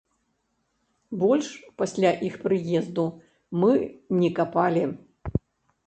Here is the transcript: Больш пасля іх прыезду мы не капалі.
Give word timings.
Больш 1.23 1.51
пасля 1.83 2.11
іх 2.29 2.39
прыезду 2.47 3.07
мы 3.65 3.71
не 4.23 4.29
капалі. 4.41 4.83